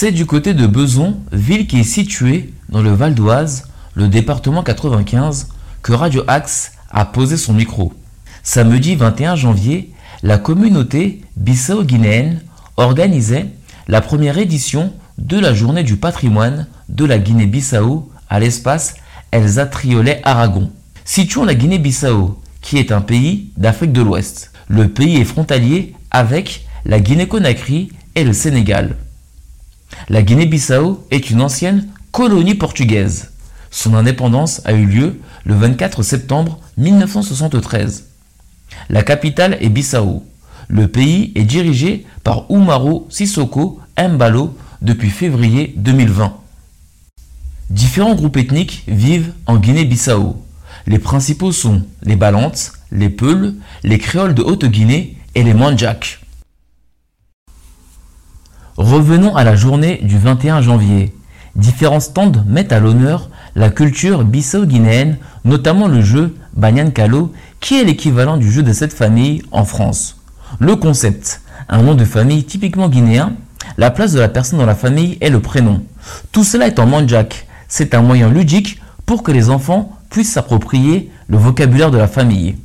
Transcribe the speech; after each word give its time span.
C'est 0.00 0.12
du 0.12 0.26
côté 0.26 0.54
de 0.54 0.68
Beson, 0.68 1.18
ville 1.32 1.66
qui 1.66 1.80
est 1.80 1.82
située 1.82 2.52
dans 2.68 2.82
le 2.82 2.92
Val 2.92 3.14
d'Oise, 3.14 3.68
le 3.94 4.06
département 4.06 4.62
95, 4.62 5.48
que 5.82 5.92
Radio 5.92 6.22
Axe 6.28 6.72
a 6.90 7.04
posé 7.04 7.36
son 7.36 7.52
micro. 7.52 7.92
Samedi 8.44 8.94
21 8.94 9.34
janvier, 9.34 9.92
la 10.22 10.38
communauté 10.38 11.22
bissau-guinéenne 11.36 12.42
organisait 12.76 13.48
la 13.88 14.00
première 14.00 14.38
édition 14.38 14.92
de 15.18 15.36
la 15.36 15.52
journée 15.52 15.82
du 15.82 15.96
patrimoine 15.96 16.68
de 16.88 17.04
la 17.04 17.18
Guinée-Bissau 17.18 18.08
à 18.30 18.38
l'espace 18.38 18.94
Elsa 19.30 19.66
Triolet 19.66 20.20
Aragon. 20.24 20.70
Situons 21.04 21.44
la 21.44 21.54
Guinée-Bissau, 21.54 22.40
qui 22.62 22.78
est 22.78 22.92
un 22.92 23.02
pays 23.02 23.50
d'Afrique 23.58 23.92
de 23.92 24.00
l'Ouest. 24.00 24.52
Le 24.68 24.88
pays 24.88 25.16
est 25.16 25.24
frontalier 25.24 25.94
avec 26.10 26.66
la 26.86 26.98
Guinée-Conakry 26.98 27.90
et 28.14 28.24
le 28.24 28.32
Sénégal. 28.32 28.96
La 30.08 30.22
Guinée-Bissau 30.22 31.06
est 31.10 31.28
une 31.30 31.42
ancienne 31.42 31.88
colonie 32.10 32.54
portugaise. 32.54 33.32
Son 33.70 33.94
indépendance 33.94 34.62
a 34.64 34.72
eu 34.72 34.86
lieu 34.86 35.20
le 35.44 35.54
24 35.54 36.02
septembre 36.02 36.58
1973. 36.78 38.06
La 38.88 39.02
capitale 39.02 39.58
est 39.60 39.68
Bissau. 39.68 40.24
Le 40.68 40.88
pays 40.88 41.32
est 41.34 41.44
dirigé 41.44 42.06
par 42.24 42.46
Umaro 42.50 43.06
Sissoko 43.10 43.80
Mbalo 43.98 44.56
depuis 44.80 45.10
février 45.10 45.74
2020. 45.76 46.37
Différents 47.70 48.14
groupes 48.14 48.38
ethniques 48.38 48.82
vivent 48.88 49.34
en 49.44 49.58
Guinée-Bissau. 49.58 50.42
Les 50.86 50.98
principaux 50.98 51.52
sont 51.52 51.82
les 52.02 52.16
Balantes, 52.16 52.72
les 52.90 53.10
Peuls, 53.10 53.54
les 53.82 53.98
Créoles 53.98 54.32
de 54.32 54.42
Haute-Guinée 54.42 55.18
et 55.34 55.42
les 55.42 55.52
Mandjaks. 55.52 56.20
Revenons 58.78 59.36
à 59.36 59.44
la 59.44 59.54
journée 59.54 60.00
du 60.02 60.16
21 60.16 60.62
janvier. 60.62 61.14
Différents 61.56 62.00
stands 62.00 62.44
mettent 62.46 62.72
à 62.72 62.80
l'honneur 62.80 63.28
la 63.54 63.68
culture 63.68 64.24
bissau-guinéenne, 64.24 65.18
notamment 65.44 65.88
le 65.88 66.00
jeu 66.00 66.36
Banyan 66.54 66.90
Kalo, 66.90 67.34
qui 67.60 67.78
est 67.78 67.84
l'équivalent 67.84 68.38
du 68.38 68.50
jeu 68.50 68.62
de 68.62 68.72
cette 68.72 68.94
famille 68.94 69.42
en 69.50 69.66
France. 69.66 70.22
Le 70.58 70.74
concept, 70.76 71.42
un 71.68 71.82
nom 71.82 71.94
de 71.94 72.04
famille 72.06 72.44
typiquement 72.44 72.88
guinéen, 72.88 73.34
la 73.76 73.90
place 73.90 74.12
de 74.12 74.20
la 74.20 74.28
personne 74.28 74.58
dans 74.58 74.64
la 74.64 74.74
famille 74.74 75.18
est 75.20 75.28
le 75.28 75.40
prénom. 75.40 75.82
Tout 76.32 76.44
cela 76.44 76.66
est 76.66 76.78
en 76.78 76.86
manjak. 76.86 77.47
C'est 77.68 77.94
un 77.94 78.02
moyen 78.02 78.30
ludique 78.30 78.80
pour 79.06 79.22
que 79.22 79.32
les 79.32 79.50
enfants 79.50 79.96
puissent 80.10 80.32
s'approprier 80.32 81.10
le 81.28 81.36
vocabulaire 81.36 81.90
de 81.90 81.98
la 81.98 82.08
famille. 82.08 82.56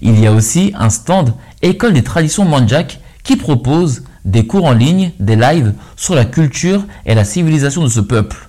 Il 0.00 0.18
y 0.18 0.26
a 0.26 0.32
aussi 0.32 0.72
un 0.76 0.90
stand 0.90 1.34
École 1.62 1.94
des 1.94 2.04
traditions 2.04 2.44
manjak 2.44 3.00
qui 3.22 3.36
propose 3.36 4.04
des 4.24 4.46
cours 4.46 4.64
en 4.64 4.72
ligne, 4.72 5.12
des 5.20 5.36
lives 5.36 5.72
sur 5.96 6.14
la 6.14 6.24
culture 6.24 6.84
et 7.06 7.14
la 7.14 7.24
civilisation 7.24 7.82
de 7.82 7.88
ce 7.88 8.00
peuple. 8.00 8.48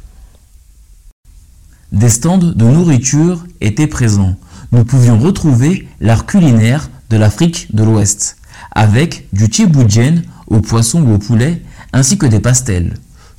Des 1.91 2.09
stands 2.09 2.37
de 2.37 2.65
nourriture 2.65 3.45
étaient 3.61 3.87
présents. 3.87 4.35
Nous 4.71 4.83
pouvions 4.83 5.17
retrouver 5.17 5.87
l'art 6.01 6.25
culinaire 6.25 6.89
de 7.09 7.17
l'Afrique 7.17 7.73
de 7.73 7.83
l'Ouest, 7.83 8.37
avec 8.71 9.27
du 9.31 9.49
tiboudienne 9.49 10.23
au 10.47 10.59
poisson 10.59 11.01
ou 11.01 11.13
au 11.13 11.17
poulet, 11.17 11.61
ainsi 11.93 12.17
que 12.17 12.25
des 12.25 12.41
pastels. 12.41 12.95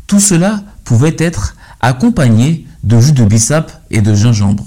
Tout 0.07 0.21
cela 0.21 0.63
pouvait 0.85 1.17
être 1.19 1.55
accompagné 1.81 2.67
de 2.85 3.01
jus 3.01 3.13
de 3.13 3.25
bissap 3.25 3.83
et 3.91 4.01
de 4.01 4.15
gingembre. 4.15 4.65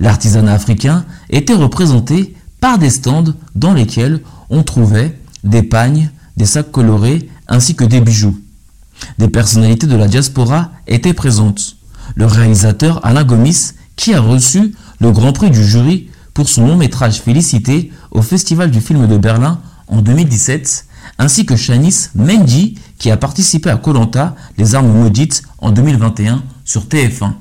L'artisanat 0.00 0.52
africain 0.52 1.04
était 1.30 1.54
représenté 1.54 2.34
par 2.60 2.78
des 2.78 2.90
stands 2.90 3.34
dans 3.54 3.74
lesquels 3.74 4.20
on 4.50 4.62
trouvait 4.62 5.18
des 5.42 5.62
pagnes, 5.62 6.10
des 6.36 6.46
sacs 6.46 6.70
colorés 6.70 7.28
ainsi 7.48 7.74
que 7.74 7.84
des 7.84 8.00
bijoux. 8.00 8.38
Des 9.18 9.28
personnalités 9.28 9.86
de 9.86 9.96
la 9.96 10.08
diaspora 10.08 10.70
étaient 10.86 11.14
présentes. 11.14 11.76
Le 12.14 12.26
réalisateur 12.26 13.04
Alain 13.04 13.24
Gomis, 13.24 13.72
qui 13.96 14.14
a 14.14 14.20
reçu 14.20 14.74
le 15.00 15.10
Grand 15.12 15.32
Prix 15.32 15.50
du 15.50 15.64
jury 15.64 16.08
pour 16.32 16.48
son 16.48 16.66
long 16.66 16.76
métrage 16.76 17.20
Félicité 17.20 17.92
au 18.10 18.22
Festival 18.22 18.70
du 18.70 18.80
film 18.80 19.06
de 19.06 19.16
Berlin 19.16 19.60
en 19.88 20.00
2017, 20.00 20.86
ainsi 21.18 21.46
que 21.46 21.56
Shanice 21.56 22.10
Mendy, 22.14 22.78
qui 23.04 23.10
a 23.10 23.18
participé 23.18 23.68
à 23.68 23.76
Colanta, 23.76 24.34
les 24.56 24.74
armes 24.74 24.90
maudites 24.90 25.42
en 25.58 25.72
2021 25.72 26.42
sur 26.64 26.84
TF1. 26.84 27.32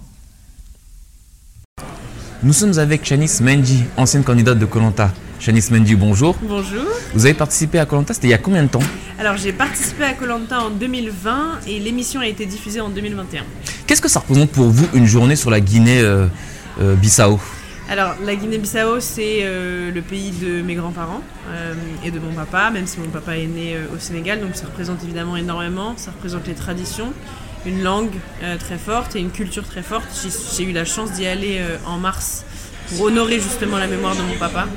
Nous 2.43 2.51
sommes 2.51 2.77
avec 2.79 3.05
Shanice 3.05 3.39
Mendy, 3.39 3.85
ancienne 3.95 4.25
candidate 4.25 4.59
de 4.59 4.65
Colanta. 4.65 5.13
Shanice 5.39 5.71
Mendy, 5.71 5.95
bonjour. 5.95 6.35
Bonjour. 6.41 6.83
Vous 7.13 7.23
avez 7.23 7.33
participé 7.33 7.79
à 7.79 7.85
Colanta, 7.85 8.13
c'était 8.13 8.27
il 8.27 8.31
y 8.31 8.33
a 8.33 8.39
combien 8.39 8.63
de 8.63 8.67
temps? 8.67 8.83
Alors 9.17 9.37
j'ai 9.37 9.53
participé 9.53 10.03
à 10.03 10.11
Colanta 10.11 10.59
en 10.59 10.69
2020 10.69 11.61
et 11.67 11.79
l'émission 11.79 12.19
a 12.19 12.27
été 12.27 12.45
diffusée 12.45 12.81
en 12.81 12.89
2021. 12.89 13.43
Qu'est-ce 13.87 14.01
que 14.01 14.09
ça 14.09 14.19
représente 14.19 14.49
pour 14.49 14.69
vous 14.69 14.89
une 14.93 15.05
journée 15.05 15.37
sur 15.37 15.49
la 15.49 15.61
Guinée-Bissau 15.61 17.39
Alors 17.89 18.15
la 18.23 18.35
Guinée-Bissau 18.35 19.01
c'est 19.01 19.39
euh, 19.41 19.91
le 19.91 20.01
pays 20.01 20.31
de 20.31 20.61
mes 20.61 20.75
grands-parents 20.75 21.21
euh, 21.49 21.73
et 22.05 22.11
de 22.11 22.19
mon 22.19 22.31
papa, 22.31 22.71
même 22.71 22.87
si 22.87 22.99
mon 22.99 23.09
papa 23.09 23.37
est 23.37 23.45
né 23.45 23.75
euh, 23.75 23.93
au 23.93 23.99
Sénégal, 23.99 24.39
donc 24.39 24.55
ça 24.55 24.65
représente 24.65 25.03
évidemment 25.03 25.35
énormément, 25.35 25.93
ça 25.97 26.11
représente 26.11 26.47
les 26.47 26.53
traditions, 26.53 27.13
une 27.65 27.83
langue 27.83 28.13
très 28.59 28.77
forte 28.77 29.15
et 29.15 29.19
une 29.19 29.31
culture 29.31 29.63
très 29.63 29.83
forte. 29.83 30.05
J'ai 30.57 30.63
eu 30.63 30.73
la 30.73 30.83
chance 30.83 31.13
d'y 31.13 31.25
aller 31.25 31.61
en 31.85 31.97
mars 31.97 32.43
pour 32.89 33.05
honorer 33.05 33.39
justement 33.39 33.77
la 33.77 33.87
mémoire 33.87 34.17
de 34.17 34.21
mon 34.21 34.35
papa. 34.37 34.67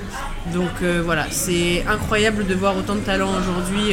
Donc 0.54 0.70
voilà, 1.04 1.26
c'est 1.30 1.84
incroyable 1.88 2.46
de 2.46 2.54
voir 2.54 2.76
autant 2.76 2.94
de 2.94 3.00
talents 3.00 3.32
aujourd'hui 3.40 3.92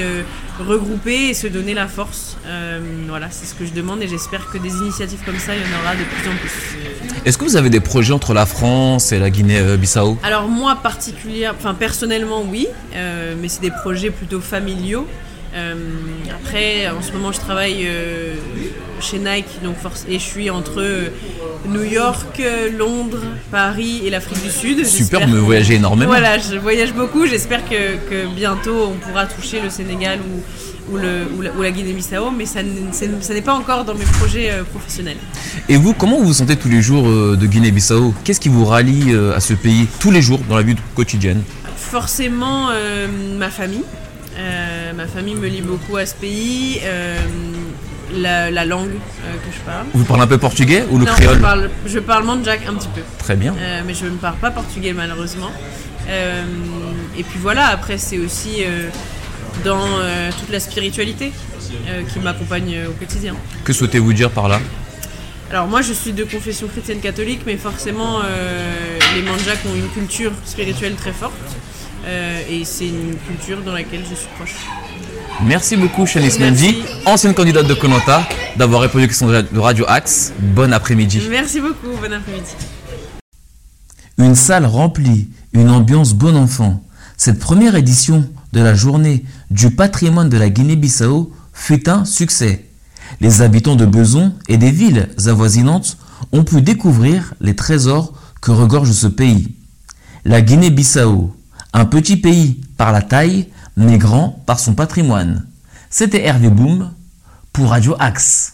regroupés 0.59 1.29
et 1.29 1.33
se 1.33 1.47
donner 1.47 1.73
la 1.73 1.87
force. 1.87 2.37
Voilà, 3.07 3.31
c'est 3.31 3.47
ce 3.47 3.55
que 3.55 3.65
je 3.65 3.73
demande 3.73 4.03
et 4.03 4.07
j'espère 4.07 4.51
que 4.51 4.59
des 4.59 4.75
initiatives 4.75 5.21
comme 5.25 5.39
ça, 5.39 5.55
il 5.55 5.61
y 5.63 5.65
en 5.65 5.79
aura 5.81 5.95
de 5.95 6.03
plus 6.03 6.29
en 6.29 6.35
plus. 6.35 6.77
Est-ce 7.25 7.37
que 7.37 7.45
vous 7.45 7.55
avez 7.55 7.69
des 7.69 7.79
projets 7.79 8.13
entre 8.13 8.33
la 8.33 8.45
France 8.45 9.11
et 9.11 9.19
la 9.19 9.29
Guinée-Bissau? 9.29 10.17
Alors 10.23 10.47
moi 10.47 10.77
particulièrement, 10.81 11.57
enfin 11.59 11.73
personnellement 11.73 12.43
oui, 12.49 12.67
mais 12.93 13.47
c'est 13.47 13.61
des 13.61 13.71
projets 13.71 14.09
plutôt 14.09 14.41
familiaux. 14.41 15.07
après, 15.53 16.89
en 16.89 17.01
ce 17.01 17.11
moment, 17.13 17.31
je 17.31 17.39
travaille 17.39 17.87
chez 19.03 19.19
Nike, 19.19 19.61
donc 19.63 19.75
et 20.07 20.13
je 20.13 20.23
suis 20.23 20.49
entre 20.49 20.79
euh, 20.79 21.09
New 21.67 21.83
York, 21.83 22.41
Londres, 22.77 23.21
Paris 23.51 24.01
et 24.05 24.09
l'Afrique 24.09 24.41
du 24.41 24.49
Sud. 24.49 24.85
Super, 24.85 25.27
me 25.27 25.39
voyager 25.39 25.75
énormément. 25.75 26.11
Voilà, 26.11 26.37
je 26.39 26.55
voyage 26.57 26.93
beaucoup. 26.93 27.25
J'espère 27.27 27.61
que, 27.67 28.27
bientôt 28.33 28.91
on 28.91 28.93
pourra 28.93 29.25
toucher 29.25 29.59
le 29.61 29.69
Sénégal 29.69 30.19
ou, 30.19 30.41
ou, 30.91 30.97
le, 30.97 31.27
ou 31.57 31.61
la, 31.61 31.71
Guinée-Bissau, 31.71 32.31
mais 32.31 32.45
ça 32.45 32.61
n'est 32.61 33.41
pas 33.41 33.53
encore 33.53 33.85
dans 33.85 33.95
mes 33.95 34.05
projets 34.05 34.51
euh, 34.51 34.63
professionnels. 34.63 35.17
Et 35.69 35.77
vous, 35.77 35.93
comment 35.93 36.17
vous 36.19 36.27
vous 36.27 36.33
sentez 36.33 36.55
tous 36.55 36.69
les 36.69 36.81
jours 36.81 37.07
euh, 37.07 37.37
de 37.39 37.45
Guinée-Bissau? 37.45 38.13
Qu'est-ce 38.23 38.39
qui 38.39 38.49
vous 38.49 38.65
rallie 38.65 39.13
à 39.13 39.39
ce 39.39 39.53
pays 39.53 39.87
tous 39.99 40.11
les 40.11 40.21
jours 40.21 40.39
dans 40.49 40.57
la 40.57 40.63
vie 40.63 40.75
quotidienne? 40.95 41.41
Forcément, 41.75 42.69
ma 43.37 43.49
famille. 43.49 43.83
ma 44.95 45.07
famille 45.07 45.35
me 45.35 45.47
lie 45.47 45.61
beaucoup 45.61 45.97
à 45.97 46.05
ce 46.05 46.15
pays 46.15 46.81
la, 48.21 48.65
langue 48.65 48.89
euh, 48.89 49.33
que 49.33 49.53
je 49.53 49.59
parle. 49.61 49.85
Vous 49.93 50.05
parlez 50.05 50.23
un 50.23 50.27
peu 50.27 50.37
portugais 50.37 50.85
ou 50.89 50.97
le 50.97 51.05
créole? 51.05 51.35
je 51.35 51.41
parle, 51.41 51.69
je 51.85 51.99
parle 51.99 52.29
un 52.29 52.37
petit 52.37 52.87
peu. 52.93 53.01
Très 53.19 53.35
bien. 53.35 53.53
Euh, 53.57 53.81
mais 53.85 53.93
je 53.93 54.05
ne 54.05 54.17
parle 54.17 54.37
pas 54.37 54.51
portugais 54.51 54.93
malheureusement. 54.93 55.51
Euh, 56.09 56.43
et 57.17 57.23
puis 57.23 57.39
voilà, 57.41 57.67
après 57.67 57.97
c'est 57.97 58.17
aussi 58.19 58.63
dans 59.63 59.85
toute 60.39 60.49
la 60.51 60.59
spiritualité 60.59 61.31
qui 62.11 62.19
m'accompagne 62.19 62.79
au 62.89 62.93
quotidien. 62.93 63.35
Que 63.63 63.73
souhaitez-vous 63.73 64.13
dire 64.13 64.29
par 64.29 64.47
là? 64.47 64.59
Alors 65.51 65.67
moi 65.67 65.81
je 65.81 65.93
suis 65.93 66.13
de 66.13 66.23
confession 66.23 66.67
chrétienne 66.67 66.99
catholique, 66.99 67.41
mais 67.45 67.57
forcément 67.57 68.21
les 69.15 69.21
manjaks 69.21 69.59
ont 69.65 69.75
une 69.75 69.89
culture 69.89 70.31
spirituelle 70.45 70.95
très 70.95 71.13
forte 71.13 71.33
et 72.49 72.65
c'est 72.65 72.87
une 72.87 73.15
culture 73.27 73.61
dans 73.61 73.73
laquelle 73.73 74.01
je 74.09 74.15
suis 74.15 74.27
proche. 74.37 74.55
Merci 75.43 75.77
beaucoup, 75.77 76.05
Shanice 76.05 76.39
Mendy, 76.39 76.83
ancienne 77.05 77.33
candidate 77.33 77.67
de 77.67 77.73
Konanta, 77.73 78.27
d'avoir 78.55 78.81
répondu 78.81 79.05
aux 79.05 79.07
questions 79.07 79.27
de 79.27 79.59
Radio 79.59 79.83
Axe. 79.87 80.31
Bon 80.39 80.71
après-midi. 80.71 81.21
Merci 81.29 81.59
beaucoup, 81.59 81.97
bon 81.99 82.13
après-midi. 82.13 82.51
Une 84.19 84.35
salle 84.35 84.65
remplie, 84.65 85.29
une 85.53 85.69
ambiance 85.69 86.13
bon 86.13 86.35
enfant. 86.35 86.83
Cette 87.17 87.39
première 87.39 87.75
édition 87.75 88.29
de 88.53 88.61
la 88.61 88.75
journée 88.75 89.25
du 89.49 89.71
patrimoine 89.71 90.29
de 90.29 90.37
la 90.37 90.49
Guinée-Bissau 90.49 91.33
fut 91.53 91.89
un 91.89 92.05
succès. 92.05 92.69
Les 93.19 93.41
habitants 93.41 93.75
de 93.75 93.85
Beson 93.85 94.33
et 94.47 94.57
des 94.57 94.71
villes 94.71 95.09
avoisinantes 95.25 95.97
ont 96.31 96.43
pu 96.43 96.61
découvrir 96.61 97.33
les 97.41 97.55
trésors 97.55 98.13
que 98.41 98.51
regorge 98.51 98.91
ce 98.91 99.07
pays. 99.07 99.55
La 100.23 100.41
Guinée-Bissau, 100.41 101.35
un 101.73 101.85
petit 101.85 102.17
pays 102.17 102.61
par 102.77 102.91
la 102.91 103.01
taille, 103.01 103.49
mais 103.75 103.97
grand 103.97 104.43
par 104.45 104.59
son 104.59 104.75
patrimoine. 104.75 105.47
C'était 105.89 106.23
Hervé 106.23 106.49
Boom 106.49 106.91
pour 107.51 107.71
Radio 107.71 107.95
Axe. 107.99 108.52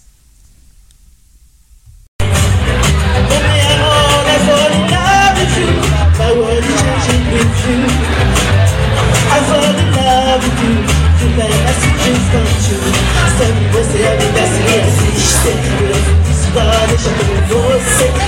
você 17.48 18.19